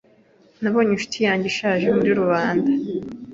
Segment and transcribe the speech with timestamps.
[0.61, 2.69] Nabonye inshuti yanjye ishaje muri rubanda.